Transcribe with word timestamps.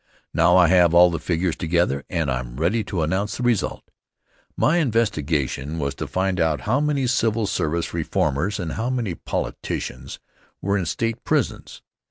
Now 0.33 0.57
I 0.57 0.67
have 0.69 0.95
all 0.95 1.11
the 1.11 1.19
figures 1.19 1.55
together, 1.55 2.03
and 2.09 2.31
I'm 2.31 2.55
ready 2.57 2.83
to 2.85 3.03
announce 3.03 3.37
the 3.37 3.43
result. 3.43 3.83
My 4.57 4.77
investigation 4.77 5.77
was 5.77 5.93
to 5.93 6.07
find 6.07 6.39
out 6.39 6.61
how 6.61 6.79
many 6.79 7.05
civil 7.05 7.45
service 7.45 7.93
reformers 7.93 8.59
and 8.59 8.71
how 8.71 8.89
many 8.89 9.13
politicians 9.13 10.17
were 10.59 10.75
in 10.75 10.87
state 10.87 11.23
prisons. 11.23 11.83